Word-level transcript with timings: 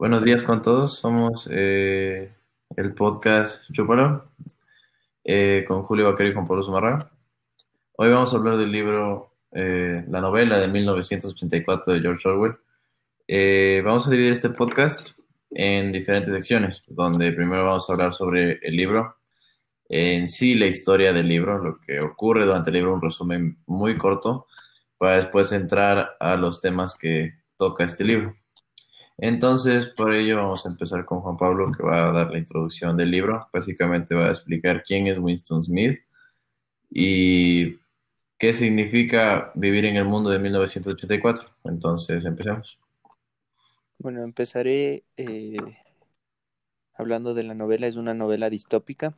Buenos 0.00 0.24
días 0.24 0.44
con 0.44 0.62
todos, 0.62 0.96
somos 0.96 1.46
eh, 1.52 2.32
el 2.74 2.94
podcast 2.94 3.70
Chúpalo 3.70 4.30
eh, 5.22 5.62
con 5.68 5.82
Julio 5.82 6.06
Vaquero 6.06 6.30
y 6.30 6.32
Juan 6.32 6.46
Pablo 6.46 6.62
Zumarra. 6.62 7.10
Hoy 7.98 8.08
vamos 8.08 8.32
a 8.32 8.38
hablar 8.38 8.56
del 8.56 8.72
libro, 8.72 9.34
eh, 9.52 10.02
la 10.08 10.22
novela 10.22 10.58
de 10.58 10.68
1984 10.68 11.92
de 11.92 12.00
George 12.00 12.26
Orwell. 12.26 12.56
vamos 13.84 14.06
a 14.06 14.10
dividir 14.10 14.32
este 14.32 14.48
podcast 14.48 15.18
en 15.50 15.92
diferentes 15.92 16.32
secciones, 16.32 16.82
donde 16.86 17.30
primero 17.32 17.66
vamos 17.66 17.86
a 17.86 17.92
hablar 17.92 18.14
sobre 18.14 18.52
el 18.62 18.74
libro, 18.74 19.16
en 19.86 20.26
sí 20.26 20.54
la 20.54 20.64
historia 20.64 21.12
del 21.12 21.28
libro, 21.28 21.58
lo 21.58 21.78
que 21.78 22.00
ocurre 22.00 22.46
durante 22.46 22.70
el 22.70 22.76
libro, 22.76 22.94
un 22.94 23.02
resumen 23.02 23.58
muy 23.66 23.98
corto, 23.98 24.46
para 24.96 25.16
después 25.16 25.52
entrar 25.52 26.16
a 26.18 26.36
los 26.36 26.62
temas 26.62 26.96
que 26.98 27.34
toca 27.58 27.84
este 27.84 28.02
libro. 28.04 28.39
Entonces, 29.22 29.86
por 29.86 30.14
ello 30.14 30.36
vamos 30.36 30.64
a 30.64 30.70
empezar 30.70 31.04
con 31.04 31.20
Juan 31.20 31.36
Pablo, 31.36 31.70
que 31.72 31.82
va 31.82 32.08
a 32.08 32.12
dar 32.12 32.30
la 32.30 32.38
introducción 32.38 32.96
del 32.96 33.10
libro. 33.10 33.48
Básicamente 33.52 34.14
va 34.14 34.26
a 34.26 34.30
explicar 34.30 34.82
quién 34.82 35.06
es 35.08 35.18
Winston 35.18 35.62
Smith 35.62 35.98
y 36.88 37.78
qué 38.38 38.54
significa 38.54 39.52
vivir 39.54 39.84
en 39.84 39.96
el 39.96 40.06
mundo 40.06 40.30
de 40.30 40.38
1984. 40.38 41.50
Entonces, 41.64 42.24
empecemos. 42.24 42.78
Bueno, 43.98 44.22
empezaré 44.22 45.04
eh, 45.18 45.58
hablando 46.94 47.34
de 47.34 47.42
la 47.42 47.52
novela. 47.52 47.88
Es 47.88 47.96
una 47.96 48.14
novela 48.14 48.48
distópica 48.48 49.14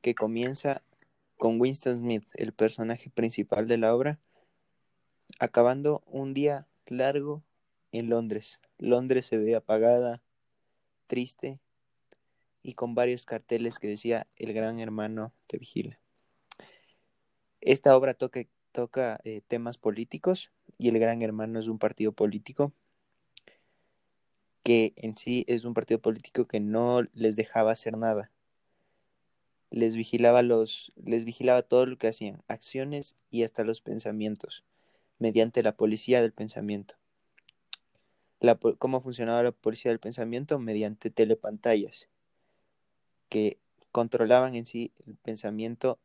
que 0.00 0.14
comienza 0.14 0.80
con 1.36 1.60
Winston 1.60 1.98
Smith, 1.98 2.24
el 2.32 2.52
personaje 2.52 3.10
principal 3.10 3.68
de 3.68 3.76
la 3.76 3.94
obra, 3.94 4.18
acabando 5.38 6.02
un 6.06 6.32
día 6.32 6.66
largo 6.86 7.42
en 7.98 8.08
Londres. 8.08 8.60
Londres 8.78 9.26
se 9.26 9.38
ve 9.38 9.54
apagada, 9.54 10.20
triste 11.06 11.60
y 12.62 12.74
con 12.74 12.96
varios 12.96 13.24
carteles 13.24 13.78
que 13.78 13.86
decía 13.86 14.26
El 14.36 14.52
gran 14.52 14.80
hermano 14.80 15.32
te 15.46 15.58
vigila. 15.58 16.00
Esta 17.60 17.96
obra 17.96 18.14
toca, 18.14 19.20
eh, 19.24 19.42
temas 19.46 19.78
políticos 19.78 20.50
y 20.76 20.88
el 20.88 20.98
gran 20.98 21.22
hermano 21.22 21.60
es 21.60 21.68
un 21.68 21.78
partido 21.78 22.12
político 22.12 22.72
que 24.64 24.92
en 24.96 25.16
sí 25.16 25.44
es 25.46 25.64
un 25.64 25.74
partido 25.74 26.00
político 26.00 26.46
que 26.46 26.58
no 26.58 27.02
les 27.12 27.36
dejaba 27.36 27.70
hacer 27.70 27.96
nada. 27.96 28.32
Les 29.70 29.94
vigilaba 29.94 30.42
los 30.42 30.92
les 30.96 31.24
vigilaba 31.24 31.62
todo 31.62 31.86
lo 31.86 31.96
que 31.96 32.08
hacían, 32.08 32.42
acciones 32.48 33.16
y 33.30 33.44
hasta 33.44 33.62
los 33.62 33.80
pensamientos 33.80 34.64
mediante 35.18 35.62
la 35.62 35.76
policía 35.76 36.20
del 36.20 36.32
pensamiento 36.32 36.96
cómo 38.78 39.00
funcionaba 39.00 39.42
la 39.42 39.52
policía 39.52 39.90
del 39.90 40.00
pensamiento 40.00 40.58
mediante 40.58 41.10
telepantallas 41.10 42.08
que 43.28 43.58
controlaban 43.90 44.54
en 44.54 44.66
sí 44.66 44.92
el 45.06 45.16
pensamiento 45.16 45.98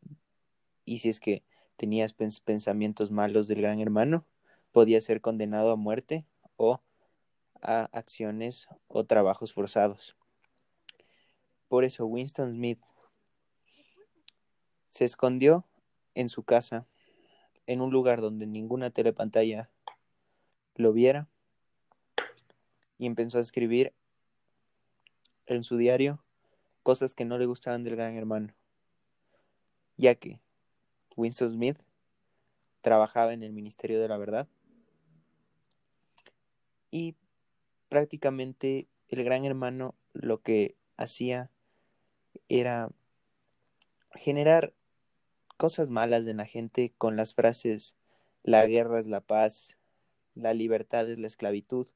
y 0.86 1.00
si 1.00 1.10
es 1.10 1.20
que 1.20 1.44
tenías 1.76 2.14
pensamientos 2.14 3.12
malos 3.12 3.48
del 3.48 3.62
gran 3.62 3.80
hermano, 3.80 4.26
podía 4.72 5.00
ser 5.02 5.22
condenado 5.22 5.72
a 5.72 5.76
muerte 5.76 6.26
o 6.56 6.82
a 7.62 7.90
acciones 7.92 8.68
o 8.88 9.06
trabajos 9.06 9.54
forzados. 9.54 10.16
Por 11.68 11.84
eso 11.84 12.06
Winston 12.06 12.54
Smith 12.54 12.80
se 14.88 15.06
escondió 15.06 15.66
en 16.16 16.30
su 16.30 16.44
casa, 16.44 16.88
en 17.68 17.82
un 17.82 17.92
lugar 17.92 18.22
donde 18.22 18.48
ninguna 18.48 18.90
telepantalla 18.90 19.70
lo 20.76 20.94
viera 20.94 21.28
y 23.00 23.08
empezó 23.08 23.40
a 23.40 23.42
escribir 23.42 23.94
en 25.48 25.64
su 25.64 25.78
diario 25.78 26.24
cosas 26.84 27.16
que 27.16 27.26
no 27.26 27.40
le 27.40 27.48
gustaban 27.48 27.84
del 27.84 27.96
gran 27.96 28.16
hermano, 28.16 28.54
ya 29.98 30.14
que 30.14 30.40
Winston 31.16 31.50
Smith 31.50 31.78
trabajaba 32.82 33.34
en 33.34 33.42
el 33.42 33.52
Ministerio 33.52 34.00
de 34.00 34.08
la 34.08 34.18
Verdad 34.18 34.48
y 36.92 37.16
prácticamente 37.90 38.88
el 39.08 39.24
gran 39.24 39.46
hermano 39.46 39.96
lo 40.14 40.42
que 40.42 40.76
hacía 40.98 41.50
era 42.48 42.90
generar 44.12 44.74
cosas 45.58 45.90
malas 45.90 46.28
en 46.28 46.38
la 46.38 46.46
gente 46.46 46.94
con 46.98 47.16
las 47.16 47.34
frases 47.34 47.96
la 48.44 48.66
guerra 48.66 49.00
es 49.00 49.08
la 49.08 49.22
paz, 49.22 49.78
la 50.34 50.54
libertad 50.54 51.10
es 51.10 51.20
la 51.20 51.28
esclavitud 51.28 51.88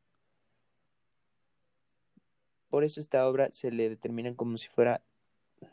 por 2.73 2.84
eso 2.84 3.00
esta 3.00 3.28
obra 3.28 3.50
se 3.51 3.69
le 3.69 3.88
determina 3.88 4.34
como 4.34 4.57
si 4.57 4.67
fuera 4.67 5.00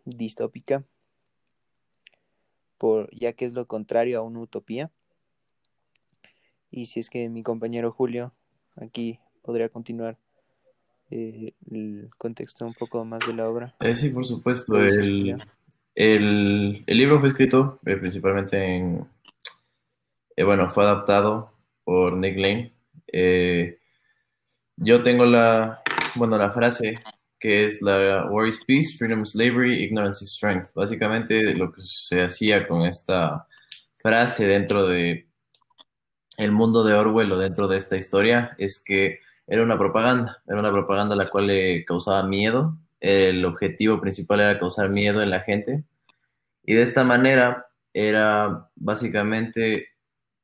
distópica, 0.05 0.84
por, 2.77 3.09
ya 3.11 3.33
que 3.33 3.47
es 3.47 3.55
lo 3.55 3.66
contrario 3.66 4.19
a 4.19 4.22
una 4.22 4.41
utopía. 4.41 4.91
Y 6.71 6.84
si 6.84 7.00
es 7.00 7.09
que 7.09 7.31
mi 7.31 7.43
compañero 7.43 7.91
Julio 7.91 8.34
aquí 8.77 9.19
podría 9.41 9.71
continuar 9.71 10.19
eh, 11.10 11.55
el 11.71 12.10
contexto 12.19 12.66
un 12.66 12.75
poco 12.75 13.03
más 13.06 13.27
de 13.27 13.33
la 13.33 13.49
obra. 13.49 13.75
Eh, 13.81 13.94
sí, 13.94 14.10
por 14.10 14.27
supuesto. 14.27 14.78
El, 14.78 15.41
el, 15.94 16.84
libro 16.87 17.19
fue 17.19 17.28
escrito 17.28 17.81
eh, 17.87 17.97
principalmente 17.97 18.62
en... 18.62 19.09
bueno, 20.37 20.69
fue 20.69 20.84
adaptado 20.84 21.50
por 21.83 22.15
Nick 22.19 22.37
Lane. 22.37 22.75
yo 24.77 25.03
tengo 25.03 25.25
la, 25.25 25.83
bueno, 26.16 26.38
la 26.38 26.50
frase 26.50 27.00
que 27.41 27.65
es 27.65 27.81
la 27.81 28.26
War 28.31 28.47
is 28.47 28.62
Peace, 28.66 28.97
Freedom 28.98 29.22
is 29.22 29.31
Slavery, 29.31 29.82
Ignorance 29.82 30.22
is 30.22 30.32
Strength. 30.32 30.75
Básicamente 30.75 31.54
lo 31.54 31.72
que 31.72 31.81
se 31.81 32.22
hacía 32.22 32.69
con 32.69 32.82
esta 32.82 33.47
frase 33.98 34.47
dentro 34.47 34.87
de 34.87 35.26
el 36.37 36.53
mundo 36.53 36.84
de 36.84 36.94
Orwell 36.94 37.32
o 37.32 37.38
dentro 37.38 37.66
de 37.66 37.78
esta 37.78 37.97
historia 37.97 38.54
es 38.59 38.82
que 38.84 39.21
era 39.47 39.62
una 39.62 39.78
propaganda, 39.78 40.43
era 40.47 40.60
una 40.60 40.71
propaganda 40.71 41.16
la 41.16 41.28
cual 41.28 41.48
le 41.48 41.84
causaba 41.84 42.22
miedo. 42.22 42.77
El 43.00 43.44
objetivo 43.44 44.00
principal 44.00 44.41
era 44.41 44.59
causar 44.59 44.91
miedo 44.91 45.22
en 45.22 45.31
la 45.31 45.41
gente. 45.41 45.84
Y 46.62 46.75
de 46.75 46.82
esta 46.82 47.04
manera 47.04 47.66
era 47.92 48.71
básicamente 48.77 49.88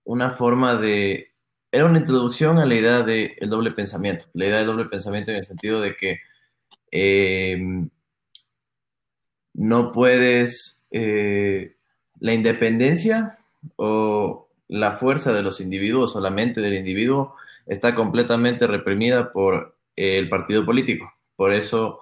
una 0.05 0.31
forma 0.31 0.77
de 0.77 1.36
era 1.77 1.85
una 1.85 1.99
introducción 1.99 2.59
a 2.59 2.65
la 2.65 2.75
idea 2.75 3.03
del 3.03 3.37
doble 3.51 3.71
pensamiento. 3.73 4.27
La 4.33 4.47
idea 4.47 4.59
del 4.59 4.67
doble 4.67 4.87
pensamiento 4.87 5.31
en 5.31 5.39
el 5.39 5.45
sentido 5.45 5.81
de 5.83 5.95
que 5.95 6.21
em, 6.91 7.91
no 9.53 9.93
puedes, 9.93 10.87
eh, 10.91 11.77
la 12.21 12.33
independencia 12.33 13.39
o 13.77 14.49
la 14.69 14.93
fuerza 14.93 15.33
de 15.35 15.43
los 15.43 15.61
individuos 15.61 16.17
o 16.17 16.21
la 16.21 16.31
mente 16.31 16.63
del 16.63 16.75
individuo 16.75 17.35
está 17.67 17.95
completamente 17.95 18.67
reprimida 18.67 19.33
por 19.33 19.77
el 19.97 20.31
partido 20.31 20.65
político. 20.65 21.13
Por 21.37 21.53
eso 21.53 22.01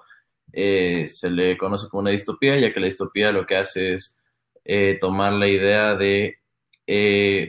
eh, 0.52 1.06
se 1.08 1.30
le 1.30 1.58
conoce 1.58 1.88
como 1.88 2.02
una 2.02 2.10
distopía, 2.10 2.58
ya 2.58 2.72
que 2.72 2.80
la 2.80 2.86
distopía 2.86 3.32
lo 3.32 3.44
que 3.44 3.56
hace 3.56 3.94
es 3.94 4.20
eh, 4.64 4.98
tomar 5.00 5.32
la 5.32 5.48
idea 5.48 5.96
de 5.96 6.38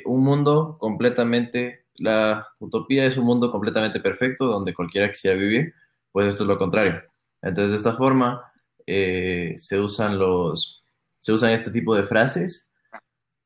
un 0.05 0.23
mundo 0.23 0.77
completamente 0.79 1.84
la 1.97 2.47
utopía 2.59 3.05
es 3.05 3.17
un 3.17 3.25
mundo 3.25 3.51
completamente 3.51 3.99
perfecto 3.99 4.45
donde 4.45 4.73
cualquiera 4.73 5.09
quisiera 5.09 5.37
vivir, 5.37 5.73
pues 6.11 6.27
esto 6.27 6.43
es 6.43 6.47
lo 6.47 6.57
contrario. 6.57 7.01
Entonces, 7.41 7.71
de 7.71 7.77
esta 7.77 7.93
forma, 7.93 8.51
eh, 8.87 9.55
se 9.57 9.79
usan 9.79 10.17
los, 10.17 10.83
se 11.17 11.33
usan 11.33 11.51
este 11.51 11.71
tipo 11.71 11.95
de 11.95 12.03
frases 12.03 12.71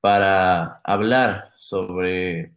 para 0.02 0.82
hablar 0.84 1.52
sobre 1.58 2.54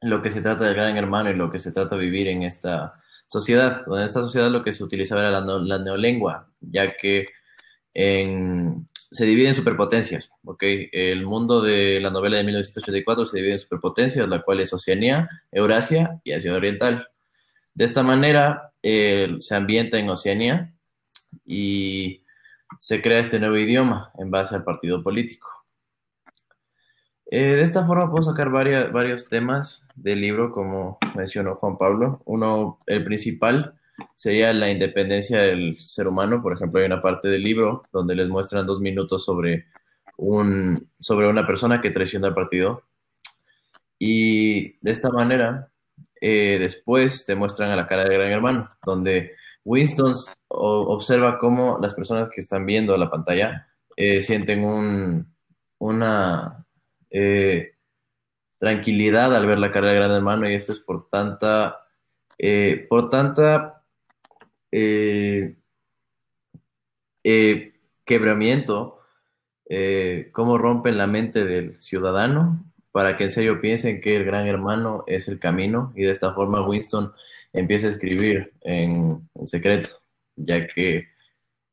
lo 0.00 0.22
que 0.22 0.30
se 0.30 0.42
trata 0.42 0.64
del 0.64 0.74
gran 0.74 0.96
hermano 0.96 1.30
y 1.30 1.34
lo 1.34 1.50
que 1.50 1.58
se 1.58 1.72
trata 1.72 1.96
de 1.96 2.02
vivir 2.02 2.28
en 2.28 2.42
esta 2.42 2.94
sociedad. 3.26 3.84
En 3.88 4.02
esta 4.02 4.22
sociedad 4.22 4.50
lo 4.50 4.62
que 4.62 4.72
se 4.72 4.84
utilizaba 4.84 5.20
era 5.20 5.30
la, 5.30 5.40
la 5.40 5.78
neolengua, 5.78 6.50
ya 6.60 6.96
que 6.96 7.26
en 7.94 8.86
se 9.10 9.24
divide 9.24 9.48
en 9.48 9.54
superpotencias, 9.54 10.30
¿ok? 10.44 10.62
El 10.92 11.24
mundo 11.24 11.62
de 11.62 12.00
la 12.00 12.10
novela 12.10 12.36
de 12.36 12.44
1984 12.44 13.24
se 13.24 13.38
divide 13.38 13.52
en 13.52 13.58
superpotencias, 13.58 14.28
la 14.28 14.42
cual 14.42 14.60
es 14.60 14.72
Oceanía, 14.72 15.28
Eurasia 15.50 16.20
y 16.24 16.32
Asia 16.32 16.54
Oriental. 16.54 17.08
De 17.74 17.84
esta 17.84 18.02
manera, 18.02 18.72
se 18.82 19.54
ambienta 19.54 19.98
en 19.98 20.10
Oceanía 20.10 20.74
y 21.44 22.24
se 22.80 23.02
crea 23.02 23.20
este 23.20 23.40
nuevo 23.40 23.56
idioma 23.56 24.12
en 24.18 24.30
base 24.30 24.54
al 24.54 24.64
partido 24.64 25.02
político. 25.02 25.48
Eh, 27.30 27.56
de 27.56 27.62
esta 27.62 27.84
forma 27.84 28.10
puedo 28.10 28.22
sacar 28.22 28.50
varios 28.50 29.28
temas 29.28 29.84
del 29.94 30.20
libro, 30.20 30.50
como 30.50 30.98
mencionó 31.14 31.56
Juan 31.56 31.76
Pablo. 31.76 32.22
Uno, 32.24 32.80
el 32.86 33.04
principal, 33.04 33.77
sería 34.18 34.52
la 34.52 34.68
independencia 34.68 35.38
del 35.38 35.78
ser 35.78 36.08
humano. 36.08 36.42
Por 36.42 36.52
ejemplo, 36.52 36.80
hay 36.80 36.86
una 36.86 37.00
parte 37.00 37.28
del 37.28 37.40
libro 37.40 37.84
donde 37.92 38.16
les 38.16 38.28
muestran 38.28 38.66
dos 38.66 38.80
minutos 38.80 39.24
sobre, 39.24 39.66
un, 40.16 40.90
sobre 40.98 41.28
una 41.28 41.46
persona 41.46 41.80
que 41.80 41.90
traiciona 41.90 42.26
al 42.26 42.34
partido. 42.34 42.82
Y 43.96 44.76
de 44.80 44.90
esta 44.90 45.10
manera, 45.10 45.70
eh, 46.20 46.56
después 46.58 47.26
te 47.26 47.36
muestran 47.36 47.70
a 47.70 47.76
la 47.76 47.86
cara 47.86 48.06
de 48.06 48.14
Gran 48.14 48.32
Hermano, 48.32 48.68
donde 48.84 49.36
Winston 49.64 50.12
observa 50.48 51.38
cómo 51.38 51.78
las 51.80 51.94
personas 51.94 52.28
que 52.28 52.40
están 52.40 52.66
viendo 52.66 52.96
la 52.96 53.10
pantalla 53.10 53.68
eh, 53.94 54.20
sienten 54.20 54.64
un, 54.64 55.32
una 55.78 56.66
eh, 57.08 57.74
tranquilidad 58.58 59.36
al 59.36 59.46
ver 59.46 59.60
la 59.60 59.70
cara 59.70 59.90
de 59.90 59.94
Gran 59.94 60.10
Hermano 60.10 60.50
y 60.50 60.54
esto 60.54 60.72
es 60.72 60.80
por 60.80 61.08
tanta, 61.08 61.84
por 62.88 63.10
tanta 63.10 63.77
quebramiento, 68.04 69.00
cómo 70.32 70.58
rompen 70.58 70.96
la 70.96 71.06
mente 71.06 71.44
del 71.44 71.80
ciudadano 71.80 72.64
para 72.92 73.16
que 73.16 73.24
en 73.24 73.30
serio 73.30 73.60
piensen 73.60 74.00
que 74.00 74.16
el 74.16 74.24
gran 74.24 74.46
hermano 74.46 75.04
es 75.06 75.28
el 75.28 75.38
camino 75.38 75.92
y 75.94 76.02
de 76.02 76.10
esta 76.10 76.32
forma 76.34 76.66
Winston 76.66 77.12
empieza 77.52 77.86
a 77.86 77.90
escribir 77.90 78.52
en, 78.62 79.28
secreto, 79.44 79.90
ya 80.36 80.66
que 80.66 81.08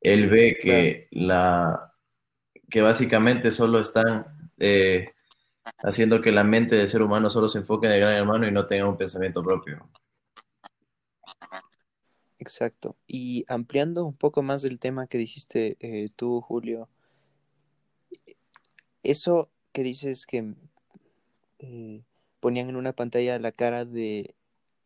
él 0.01 0.29
ve 0.29 0.57
que 0.61 1.07
la 1.11 1.93
que 2.69 2.81
básicamente 2.81 3.51
solo 3.51 3.79
están 3.79 4.25
eh, 4.59 5.13
haciendo 5.79 6.21
que 6.21 6.31
la 6.31 6.43
mente 6.43 6.75
del 6.75 6.87
ser 6.87 7.01
humano 7.01 7.29
solo 7.29 7.47
se 7.47 7.59
enfoque 7.59 7.87
en 7.87 7.93
el 7.93 7.99
gran 8.01 8.13
hermano 8.13 8.47
y 8.47 8.51
no 8.51 8.65
tenga 8.65 8.87
un 8.87 8.97
pensamiento 8.97 9.43
propio. 9.43 9.89
Exacto. 12.45 12.95
Y 13.07 13.43
ampliando 13.47 14.05
un 14.05 14.13
poco 14.13 14.43
más 14.43 14.61
del 14.61 14.77
tema 14.77 15.07
que 15.07 15.17
dijiste 15.17 15.77
eh, 15.79 16.05
tú, 16.15 16.41
Julio, 16.41 16.87
eso 19.01 19.49
que 19.71 19.81
dices 19.81 20.27
que 20.27 20.53
eh, 21.57 22.03
ponían 22.39 22.69
en 22.69 22.75
una 22.75 22.93
pantalla 22.93 23.39
la 23.39 23.51
cara 23.51 23.83
de 23.83 24.35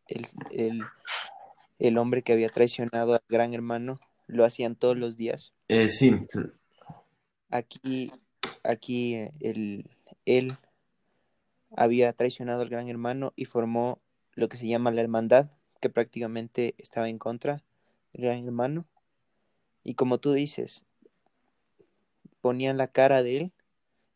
el, 0.08 1.98
hombre 1.98 2.22
que 2.22 2.32
había 2.32 2.48
traicionado 2.48 3.12
al 3.12 3.22
gran 3.28 3.52
hermano, 3.52 4.00
lo 4.26 4.46
hacían 4.46 4.74
todos 4.74 4.96
los 4.96 5.18
días. 5.18 5.52
Eh, 5.68 5.86
sí. 5.86 6.12
Aquí, 7.50 8.10
aquí 8.64 9.16
el, 9.40 9.90
él 10.24 10.56
había 11.76 12.14
traicionado 12.14 12.62
al 12.62 12.70
gran 12.70 12.88
hermano 12.88 13.34
y 13.36 13.44
formó 13.44 14.00
lo 14.32 14.48
que 14.48 14.56
se 14.56 14.66
llama 14.66 14.90
la 14.92 15.02
hermandad, 15.02 15.50
que 15.80 15.90
prácticamente 15.90 16.74
estaba 16.78 17.08
en 17.08 17.18
contra 17.18 17.62
del 18.12 18.24
gran 18.24 18.44
hermano. 18.44 18.86
Y 19.82 19.94
como 19.94 20.18
tú 20.18 20.32
dices, 20.32 20.84
ponían 22.40 22.76
la 22.76 22.88
cara 22.88 23.22
de 23.22 23.36
él 23.36 23.52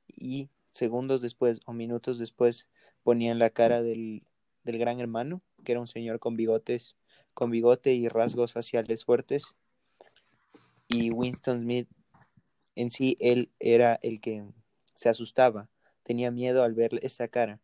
y 0.06 0.49
segundos 0.72 1.22
después 1.22 1.61
o 1.66 1.72
minutos 1.72 2.19
después 2.19 2.69
ponían 3.02 3.38
la 3.38 3.50
cara 3.50 3.82
del, 3.82 4.22
gran 4.64 5.00
hermano, 5.00 5.43
que 5.62 5.72
era 5.72 5.81
un 5.81 5.87
señor 5.87 6.19
con 6.19 6.37
bigotes, 6.37 6.96
con 7.34 7.50
bigote 7.50 7.93
y 7.94 8.08
rasgos 8.08 8.52
faciales 8.52 9.05
fuertes. 9.05 9.55
Y 10.88 11.10
Winston 11.10 11.62
Smith, 11.62 11.88
en 12.75 12.90
sí, 12.90 13.17
él 13.20 13.50
era 13.58 13.99
el 14.02 14.20
que 14.20 14.44
se 14.94 15.08
asustaba, 15.08 15.69
tenía 16.02 16.31
miedo 16.31 16.62
al 16.62 16.75
ver 16.75 16.99
esa 17.02 17.28
cara, 17.28 17.60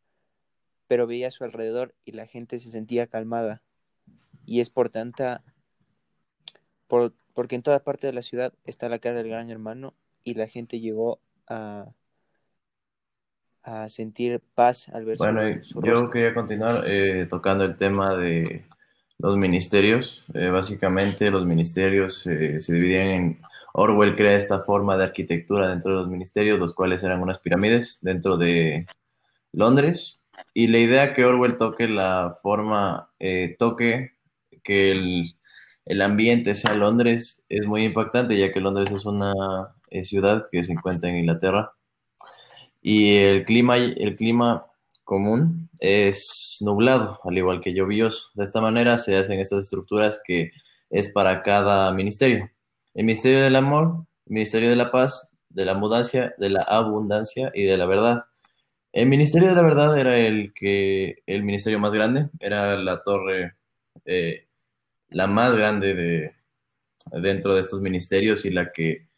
pero 0.89 1.07
veía 1.07 1.29
a 1.29 1.31
su 1.31 1.45
alrededor 1.45 1.95
y 2.05 2.13
la 2.13 2.27
gente 2.27 2.59
se 2.59 2.71
sentía 2.71 3.07
calmada. 3.07 3.63
Y 4.51 4.59
es 4.59 4.69
por 4.69 4.89
tanta, 4.91 5.45
por, 6.89 7.13
porque 7.35 7.55
en 7.55 7.63
toda 7.63 7.85
parte 7.85 8.09
de 8.09 8.13
la 8.13 8.21
ciudad 8.21 8.53
está 8.65 8.89
la 8.89 8.99
cara 8.99 9.19
del 9.19 9.29
gran 9.29 9.49
hermano 9.49 9.95
y 10.25 10.35
la 10.35 10.49
gente 10.49 10.81
llegó 10.81 11.21
a, 11.47 11.87
a 13.63 13.89
sentir 13.89 14.43
paz 14.57 14.89
al 14.89 15.05
ver 15.05 15.19
bueno, 15.19 15.43
yo 15.85 16.11
quería 16.11 16.35
continuar 16.35 16.83
eh, 16.85 17.29
tocando 17.31 17.63
el 17.63 17.77
tema 17.79 18.17
de 18.17 18.65
los 19.19 19.37
ministerios. 19.37 20.25
Eh, 20.35 20.49
básicamente 20.49 21.31
los 21.31 21.47
ministerios 21.47 22.27
eh, 22.27 22.59
se 22.59 22.73
dividían 22.73 23.07
en... 23.07 23.41
Orwell 23.73 24.17
crea 24.17 24.37
esta 24.37 24.63
forma 24.63 24.97
de 24.97 25.05
arquitectura 25.05 25.69
dentro 25.69 25.93
de 25.93 25.99
los 25.99 26.09
ministerios, 26.09 26.59
los 26.59 26.75
cuales 26.75 27.05
eran 27.05 27.23
unas 27.23 27.39
pirámides 27.39 28.01
dentro 28.03 28.37
de 28.37 28.89
Londres. 29.53 30.19
Y 30.53 30.67
la 30.67 30.79
idea 30.79 31.15
que 31.15 31.25
Orwell 31.25 31.57
toque 31.57 31.87
la 31.87 32.41
forma, 32.43 33.13
toque 33.61 34.15
que 34.63 34.93
el, 34.93 35.35
el 35.87 36.03
ambiente 36.03 36.55
sea 36.55 36.75
Londres 36.75 37.45
es 37.49 37.67
muy 37.67 37.85
impactante, 37.85 38.39
ya 38.39 38.53
que 38.53 38.61
Londres 38.61 38.91
es 38.93 39.07
una 39.07 39.33
ciudad 40.03 40.47
que 40.51 40.63
se 40.63 40.73
encuentra 40.73 41.09
en 41.11 41.19
Inglaterra 41.19 41.73
y 42.83 43.17
el 43.17 43.45
clima, 43.45 43.77
el 43.77 44.17
clima 44.17 44.67
común 45.05 45.69
es 45.81 46.59
nublado, 46.61 47.21
al 47.25 47.37
igual 47.37 47.61
que 47.61 47.75
lluvioso. 47.75 48.29
De 48.35 48.45
esta 48.45 48.61
manera 48.61 48.99
se 48.99 49.17
hacen 49.19 49.41
estas 49.41 49.65
estructuras 49.65 50.21
que 50.25 50.51
es 50.91 51.13
para 51.13 51.43
cada 51.43 51.93
ministerio. 51.93 52.51
El 52.95 53.05
Ministerio 53.07 53.43
del 53.43 53.57
Amor, 53.57 54.07
el 54.27 54.35
Ministerio 54.35 54.71
de 54.71 54.77
la 54.77 54.91
Paz, 54.91 55.31
de 55.49 55.65
la 55.65 55.73
Abundancia, 55.73 56.35
de 56.39 56.51
la 56.51 56.63
Abundancia 56.63 57.51
y 57.55 57.65
de 57.65 57.77
la 57.77 57.87
Verdad. 57.87 58.25
El 58.93 59.09
Ministerio 59.09 59.49
de 59.51 59.55
la 59.55 59.63
Verdad 59.63 59.99
era 59.99 60.17
el 60.17 60.53
que 60.55 61.23
el 61.27 61.45
ministerio 61.45 61.79
más 61.79 61.95
grande, 61.95 62.29
era 62.41 62.77
la 62.77 63.03
torre 63.03 63.57
eh, 64.05 64.49
la 65.11 65.27
más 65.27 65.55
grande 65.55 65.95
de 65.95 66.35
dentro 67.21 67.55
de 67.55 67.61
estos 67.61 67.81
ministerios 67.81 68.45
y 68.45 68.51
la 68.51 68.73
que 68.73 69.09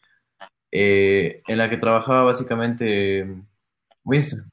eh, 0.71 1.43
en 1.47 1.57
la 1.57 1.69
que 1.69 1.77
trabajaba 1.77 2.23
básicamente 2.23 3.27
Winston. 4.03 4.49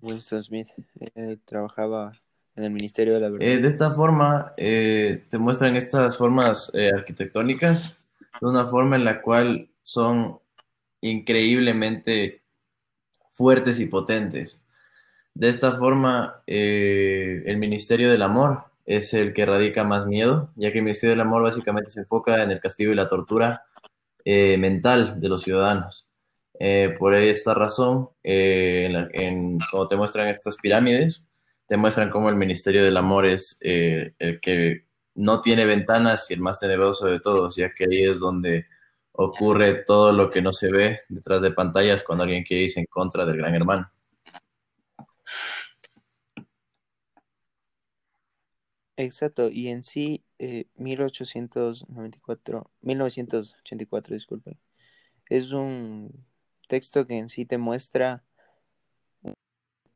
Winston 0.00 0.42
Smith 0.42 0.68
eh, 1.14 1.36
trabajaba 1.44 2.12
en 2.56 2.64
el 2.64 2.70
Ministerio 2.70 3.14
de 3.14 3.20
la 3.20 3.28
Verdad. 3.28 3.46
Eh, 3.46 3.58
de 3.58 3.68
esta 3.68 3.90
forma, 3.90 4.54
eh, 4.56 5.24
te 5.28 5.38
muestran 5.38 5.76
estas 5.76 6.16
formas 6.16 6.72
arquitectónicas 6.94 7.98
de 8.40 8.46
una 8.46 8.66
forma 8.66 8.96
en 8.96 9.04
la 9.04 9.20
cual 9.20 9.68
son 9.82 10.38
increíblemente 11.02 12.42
fuertes 13.32 13.78
y 13.80 13.86
potentes. 13.86 14.60
De 15.34 15.48
esta 15.48 15.76
forma, 15.76 16.42
el 16.46 17.56
Ministerio 17.58 18.10
del 18.10 18.22
Amor 18.22 18.69
es 18.98 19.14
el 19.14 19.32
que 19.32 19.46
radica 19.46 19.84
más 19.84 20.06
miedo, 20.06 20.50
ya 20.56 20.72
que 20.72 20.78
el 20.78 20.84
Ministerio 20.84 21.12
del 21.12 21.20
Amor 21.20 21.42
básicamente 21.42 21.90
se 21.90 22.00
enfoca 22.00 22.42
en 22.42 22.50
el 22.50 22.60
castigo 22.60 22.92
y 22.92 22.96
la 22.96 23.08
tortura 23.08 23.64
mental 24.24 25.20
de 25.20 25.28
los 25.28 25.42
ciudadanos. 25.42 26.06
Eh, 26.62 26.94
por 26.98 27.14
esta 27.14 27.54
razón, 27.54 28.10
eh, 28.22 28.92
en, 29.14 29.58
te 29.88 29.96
muestran 29.96 30.28
estas 30.28 30.58
pirámides, 30.58 31.26
te 31.66 31.78
muestran 31.78 32.10
cómo 32.10 32.28
el 32.28 32.36
Ministerio 32.36 32.84
del 32.84 32.98
Amor 32.98 33.24
es 33.24 33.56
eh, 33.62 34.12
el 34.18 34.40
que 34.40 34.84
no 35.14 35.40
tiene 35.40 35.64
ventanas 35.64 36.30
y 36.30 36.34
el 36.34 36.40
más 36.40 36.60
tenebroso 36.60 37.06
de 37.06 37.18
todos, 37.18 37.56
ya 37.56 37.72
que 37.72 37.84
ahí 37.84 38.02
es 38.02 38.20
donde 38.20 38.66
ocurre 39.12 39.84
todo 39.86 40.12
lo 40.12 40.30
que 40.30 40.42
no 40.42 40.52
se 40.52 40.70
ve 40.70 41.00
detrás 41.08 41.40
de 41.40 41.50
pantallas 41.50 42.02
cuando 42.02 42.24
alguien 42.24 42.44
quiere 42.44 42.64
irse 42.64 42.80
en 42.80 42.86
contra 42.90 43.24
del 43.24 43.38
gran 43.38 43.54
hermano. 43.54 43.90
Exacto, 49.00 49.48
y 49.48 49.68
en 49.68 49.82
sí, 49.82 50.22
1894, 50.76 52.70
1984, 52.82 54.14
disculpe, 54.14 54.58
es 55.30 55.52
un 55.52 56.26
texto 56.68 57.06
que 57.06 57.16
en 57.16 57.30
sí 57.30 57.46
te 57.46 57.56
muestra 57.56 58.22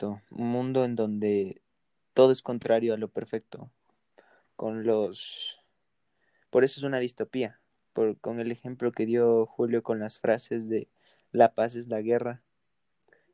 un 0.07 0.21
mundo 0.31 0.87
en 0.87 0.97
donde 0.97 1.61
todo 2.15 2.33
es 2.33 2.41
contrario 2.41 2.95
a 2.95 2.97
lo 2.97 3.09
perfecto. 3.09 3.71
Con 4.57 4.87
los. 4.87 5.61
Por 6.49 6.65
eso 6.65 6.81
es 6.81 6.85
una 6.85 6.99
distopía. 6.99 7.61
Por, 7.93 8.19
con 8.19 8.41
el 8.41 8.51
ejemplo 8.53 8.91
que 8.91 9.05
dio 9.05 9.45
Julio 9.45 9.83
con 9.83 9.99
las 10.01 10.19
frases 10.19 10.71
de 10.71 10.89
la 11.31 11.55
paz 11.55 11.77
es 11.77 11.89
la 11.89 12.01
guerra. 12.01 12.43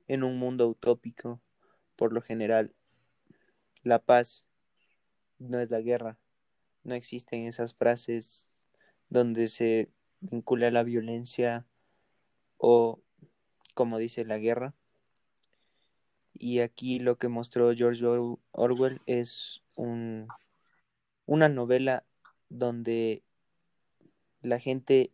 En 0.08 0.24
un 0.24 0.36
mundo 0.36 0.68
utópico, 0.68 1.40
por 1.94 2.12
lo 2.12 2.22
general, 2.22 2.74
la 3.84 4.00
paz 4.00 4.46
no 5.40 5.58
es 5.58 5.70
la 5.70 5.80
guerra. 5.80 6.16
No 6.84 6.94
existen 6.94 7.46
esas 7.46 7.74
frases 7.74 8.46
donde 9.08 9.48
se 9.48 9.90
vincula 10.20 10.70
la 10.70 10.84
violencia 10.84 11.66
o, 12.56 13.00
como 13.74 13.98
dice, 13.98 14.24
la 14.24 14.38
guerra. 14.38 14.74
Y 16.34 16.60
aquí 16.60 17.00
lo 17.00 17.18
que 17.18 17.28
mostró 17.28 17.74
George 17.74 18.04
Orwell 18.52 19.00
es 19.06 19.62
un, 19.74 20.28
una 21.26 21.48
novela 21.48 22.04
donde 22.48 23.22
la 24.42 24.58
gente 24.58 25.12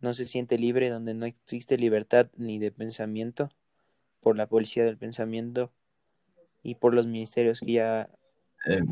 no 0.00 0.12
se 0.14 0.26
siente 0.26 0.58
libre, 0.58 0.90
donde 0.90 1.14
no 1.14 1.26
existe 1.26 1.76
libertad 1.76 2.30
ni 2.36 2.58
de 2.58 2.72
pensamiento 2.72 3.50
por 4.20 4.36
la 4.36 4.48
policía 4.48 4.84
del 4.84 4.98
pensamiento 4.98 5.72
y 6.62 6.76
por 6.76 6.94
los 6.94 7.06
ministerios 7.06 7.60
que 7.60 7.72
ya... 7.72 8.10
Eh, 8.66 8.82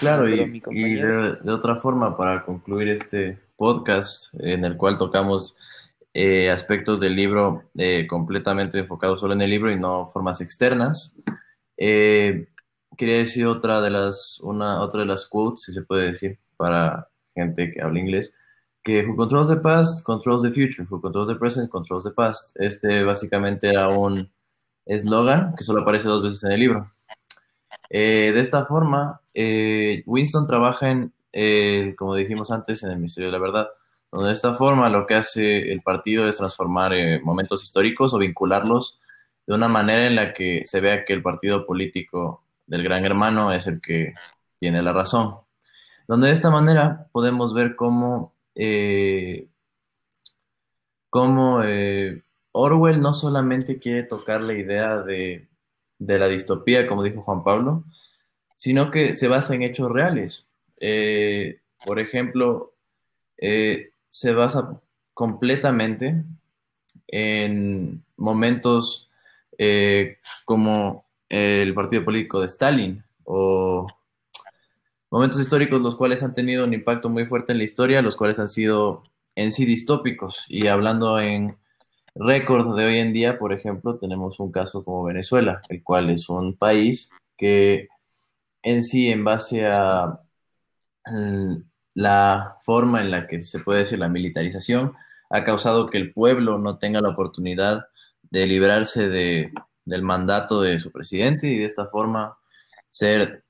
claro, 0.00 0.28
y, 0.28 0.60
de, 0.60 1.52
otra 1.52 1.76
forma, 1.76 2.16
para 2.16 2.42
concluir 2.42 2.88
este 2.88 3.38
podcast 3.56 4.34
en 4.40 4.64
el 4.64 4.76
cual 4.76 4.98
tocamos 4.98 5.54
eh, 6.12 6.50
aspectos 6.50 6.98
del 6.98 7.14
libro 7.14 7.64
eh, 7.76 8.06
completamente 8.08 8.80
enfocados 8.80 9.20
solo 9.20 9.34
en 9.34 9.42
el 9.42 9.50
libro 9.50 9.70
y 9.70 9.78
no 9.78 10.10
formas 10.12 10.40
externas, 10.40 11.14
quería 11.76 13.16
decir 13.18 13.46
otra 13.46 13.80
de 13.80 13.90
las, 13.90 14.40
una, 14.40 14.82
otra 14.82 15.00
de 15.00 15.06
las 15.06 15.26
quotes, 15.26 15.62
si 15.62 15.72
se 15.72 15.82
puede 15.82 16.06
decir, 16.06 16.38
para 16.56 17.08
gente 17.34 17.70
que 17.70 17.80
habla 17.80 18.00
inglés, 18.00 18.34
que 18.82 19.06
Who 19.06 19.16
Controls 19.16 19.48
the 19.48 19.56
Past 19.56 20.04
controls 20.04 20.42
the 20.42 20.50
future, 20.50 20.86
Who 20.88 21.00
Controls 21.00 21.28
the 21.28 21.36
Present 21.36 21.70
controls 21.70 22.04
the 22.04 22.10
past. 22.10 22.56
Este 22.58 23.04
básicamente 23.04 23.68
era 23.68 23.88
un 23.88 24.30
eslogan 24.86 25.54
que 25.56 25.64
solo 25.64 25.82
aparece 25.82 26.08
dos 26.08 26.22
veces 26.22 26.44
en 26.44 26.52
el 26.52 26.60
libro. 26.60 26.90
Eh, 27.90 28.30
de 28.32 28.40
esta 28.40 28.64
forma, 28.64 29.20
eh, 29.34 30.04
Winston 30.06 30.46
trabaja 30.46 30.90
en, 30.90 31.12
como 31.96 32.14
dijimos 32.14 32.52
antes, 32.52 32.84
en 32.84 32.92
el 32.92 32.98
Misterio 32.98 33.30
de 33.30 33.32
la 33.32 33.42
Verdad, 33.42 33.68
donde 34.12 34.28
de 34.28 34.34
esta 34.34 34.54
forma 34.54 34.88
lo 34.88 35.06
que 35.06 35.16
hace 35.16 35.72
el 35.72 35.82
partido 35.82 36.26
es 36.28 36.36
transformar 36.36 36.94
eh, 36.94 37.20
momentos 37.20 37.62
históricos 37.62 38.14
o 38.14 38.18
vincularlos 38.18 39.00
de 39.46 39.54
una 39.54 39.68
manera 39.68 40.04
en 40.04 40.14
la 40.16 40.32
que 40.32 40.62
se 40.64 40.80
vea 40.80 41.04
que 41.04 41.12
el 41.12 41.22
partido 41.22 41.66
político 41.66 42.44
del 42.66 42.84
gran 42.84 43.04
hermano 43.04 43.52
es 43.52 43.66
el 43.66 43.80
que 43.80 44.14
tiene 44.58 44.82
la 44.82 44.92
razón. 44.92 45.36
Donde 46.06 46.28
de 46.28 46.32
esta 46.32 46.50
manera 46.50 47.08
podemos 47.12 47.54
ver 47.54 47.74
cómo 47.76 48.34
eh, 48.54 49.48
Orwell 52.52 53.00
no 53.00 53.12
solamente 53.14 53.78
quiere 53.78 54.04
tocar 54.04 54.40
la 54.42 54.54
idea 54.54 54.98
de, 54.98 55.49
la 56.00 56.28
distopía, 56.28 56.86
como 56.86 57.02
dijo 57.02 57.22
Juan 57.22 57.44
Pablo, 57.44 57.84
sino 58.56 58.90
que 58.90 59.14
se 59.14 59.28
basa 59.28 59.54
en 59.54 59.62
hechos 59.62 59.90
reales. 59.90 60.46
Eh, 60.78 61.60
por 61.84 61.98
ejemplo, 61.98 62.74
se 63.38 64.32
basa 64.32 64.80
completamente 65.14 66.24
en 67.08 68.04
momentos 68.16 69.08
como 70.44 71.06
el 71.28 71.74
partido 71.74 72.04
político 72.04 72.40
de 72.40 72.46
Stalin 72.46 73.04
o 73.24 73.86
momentos 75.10 75.40
históricos 75.40 75.80
los 75.80 75.96
cuales 75.96 76.22
han 76.22 76.32
tenido 76.32 76.64
un 76.64 76.72
impacto 76.72 77.08
muy 77.08 77.26
fuerte 77.26 77.52
en 77.52 77.58
la 77.58 77.64
historia, 77.64 78.02
los 78.02 78.16
cuales 78.16 78.38
han 78.38 78.48
sido 78.48 79.02
en 79.34 79.52
sí 79.52 79.64
distópicos. 79.64 80.46
Y 80.48 80.68
hablando 80.68 81.18
en 81.18 81.56
récord 82.14 82.76
de 82.76 82.84
hoy 82.84 82.98
en 82.98 83.12
día, 83.12 83.38
por 83.38 83.52
ejemplo, 83.52 83.98
tenemos 83.98 84.40
un 84.40 84.52
caso 84.52 84.84
como 84.84 85.04
Venezuela, 85.04 85.62
el 85.68 85.82
cual 85.82 86.10
es 86.10 86.28
un 86.28 86.56
país 86.56 87.10
que 87.36 87.88
en 88.62 88.82
sí, 88.82 89.10
en 89.10 89.24
base 89.24 89.66
a 89.66 90.20
mm, 91.06 91.56
la 91.94 92.56
forma 92.62 93.00
en 93.00 93.10
la 93.10 93.26
que 93.26 93.38
se 93.40 93.60
puede 93.60 93.80
decir 93.80 93.98
la 93.98 94.08
militarización, 94.08 94.94
ha 95.30 95.44
causado 95.44 95.86
que 95.86 95.98
el 95.98 96.12
pueblo 96.12 96.58
no 96.58 96.78
tenga 96.78 97.00
la 97.00 97.10
oportunidad 97.10 97.86
de 98.30 98.46
librarse 98.46 99.08
de, 99.08 99.52
del 99.84 100.02
mandato 100.02 100.60
de 100.60 100.78
su 100.78 100.92
presidente 100.92 101.48
y 101.48 101.58
de 101.58 101.64
esta 101.64 101.86
forma 101.86 102.38
ser 102.90 103.44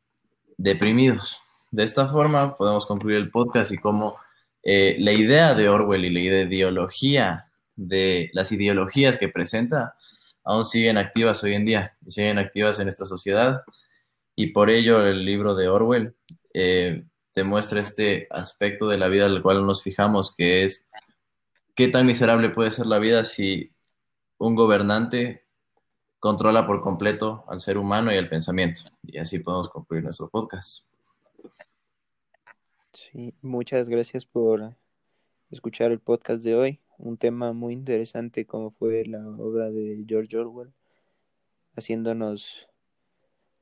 deprimidos. 0.57 1.39
De 1.71 1.83
esta 1.83 2.07
forma 2.07 2.57
podemos 2.57 2.87
concluir 2.87 3.17
el 3.17 3.31
podcast 3.31 3.73
y 3.73 3.79
cómo 3.79 4.17
eh, 4.63 4.97
la 4.99 5.13
idea 5.13 5.55
de 5.55 5.69
Orwell 5.69 6.05
y 6.05 6.11
la 6.11 6.21
ideología 6.21 7.50
de 7.77 8.31
las 8.33 8.53
ideologías 8.53 9.17
que 9.17 9.29
presenta 9.29 9.97
aún 10.45 10.65
siguen 10.65 10.99
activas 10.99 11.43
hoy 11.45 11.55
en 11.55 11.65
día 11.65 11.97
siguen 12.07 12.39
activas 12.39 12.81
en 12.81 12.89
esta 12.89 13.07
sociedad 13.07 13.63
y 14.35 14.49
por 14.49 14.71
ello 14.71 15.07
el 15.07 15.25
libro 15.25 15.55
de 15.55 15.69
Orwell 15.69 16.15
eh, 16.55 17.05
te 17.33 17.45
muestra 17.45 17.81
este 17.81 18.27
aspecto 18.31 18.89
de 18.89 18.99
la 18.99 19.09
vida 19.09 19.27
al 19.27 19.43
cual 19.43 19.67
nos 19.67 19.83
fijamos 19.83 20.35
que 20.35 20.65
es 20.65 20.89
qué 21.75 21.89
tan 21.89 22.07
miserable 22.07 22.51
puede 22.51 22.71
ser 22.71 22.87
la 22.87 22.99
vida 22.99 23.25
si 23.25 23.73
un 24.39 24.55
gobernante 24.55 25.45
controla 26.19 26.67
por 26.67 26.83
completo 26.83 27.45
al 27.49 27.61
ser 27.61 27.79
humano 27.79 28.13
y 28.13 28.17
al 28.17 28.29
pensamiento. 28.29 28.83
Y 29.03 29.19
así 29.19 29.39
podemos 29.39 29.71
concluir 29.71 30.05
nuestro 30.05 30.29
podcast. 30.29 30.85
Sí, 32.93 33.35
muchas 33.41 33.89
gracias 33.89 34.25
por 34.25 34.75
escuchar 35.51 35.91
el 35.91 36.01
podcast 36.01 36.43
de 36.43 36.55
hoy. 36.55 36.81
Un 37.03 37.17
tema 37.17 37.55
muy 37.55 37.73
interesante 37.73 38.45
como 38.45 38.73
fue 38.73 39.07
la 39.07 39.27
obra 39.27 39.71
de 39.71 40.05
George 40.07 40.37
Orwell, 40.37 40.75
haciéndonos 41.75 42.69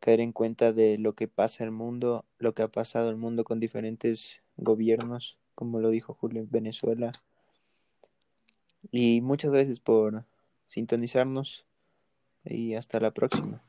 caer 0.01 0.19
en 0.19 0.33
cuenta 0.33 0.73
de 0.73 0.99
lo 0.99 1.15
que 1.15 1.29
pasa 1.29 1.63
el 1.63 1.71
mundo, 1.71 2.25
lo 2.39 2.53
que 2.53 2.63
ha 2.63 2.69
pasado 2.69 3.11
el 3.11 3.17
mundo 3.17 3.45
con 3.45 3.61
diferentes 3.61 4.41
gobiernos, 4.57 5.39
como 5.55 5.79
lo 5.79 5.91
dijo 5.91 6.15
Julio 6.15 6.43
en 6.43 6.51
Venezuela. 6.51 7.13
Y 8.91 9.21
muchas 9.21 9.53
gracias 9.53 9.79
por 9.79 10.25
sintonizarnos 10.67 11.65
y 12.45 12.75
hasta 12.75 12.99
la 12.99 13.13
próxima. 13.13 13.63